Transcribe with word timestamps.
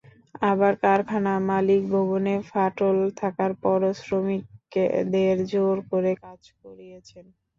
আবার 0.49 0.73
কারখানা 0.83 1.33
মালিক 1.49 1.81
ভবনে 1.93 2.33
ফাটল 2.49 2.97
থাকার 3.19 3.51
পরও 3.63 3.91
শ্রমিকদের 4.01 5.35
জোর 5.51 5.77
করে 5.91 6.11
কাজ 6.23 6.41
করিয়েছেন। 6.61 7.25